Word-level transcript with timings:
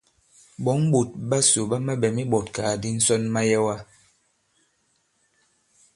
Ɓɔ̌ŋ 0.63 0.79
ɓòt 0.91 1.09
ɓasò 1.29 1.61
ɓa 1.69 1.77
maɓɛ̀m 1.85 2.15
iɓɔ̀tkàgàdi 2.23 2.89
ǹsɔn 2.97 3.23
mayɛwa. 3.33 3.75